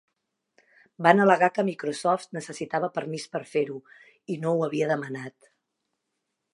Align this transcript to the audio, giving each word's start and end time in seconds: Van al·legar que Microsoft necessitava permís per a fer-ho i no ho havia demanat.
Van 1.07 1.21
al·legar 1.25 1.49
que 1.57 1.65
Microsoft 1.67 2.33
necessitava 2.39 2.91
permís 2.97 3.29
per 3.35 3.43
a 3.45 3.49
fer-ho 3.53 3.79
i 4.37 4.43
no 4.47 4.57
ho 4.57 4.69
havia 4.71 4.93
demanat. 4.95 5.53